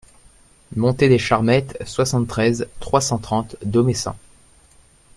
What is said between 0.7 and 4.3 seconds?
Montée des Charmettes, soixante-treize, trois cent trente Domessin